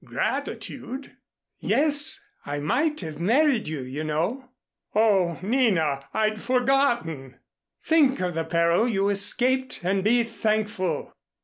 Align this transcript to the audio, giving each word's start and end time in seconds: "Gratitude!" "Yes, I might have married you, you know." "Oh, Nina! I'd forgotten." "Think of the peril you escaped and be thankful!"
"Gratitude!" 0.03 1.15
"Yes, 1.59 2.19
I 2.43 2.57
might 2.59 3.01
have 3.01 3.19
married 3.19 3.67
you, 3.67 3.81
you 3.81 4.03
know." 4.03 4.49
"Oh, 4.95 5.37
Nina! 5.43 6.05
I'd 6.11 6.41
forgotten." 6.41 7.37
"Think 7.83 8.19
of 8.19 8.33
the 8.33 8.43
peril 8.45 8.87
you 8.89 9.09
escaped 9.09 9.81
and 9.83 10.03
be 10.03 10.23
thankful!" 10.23 11.13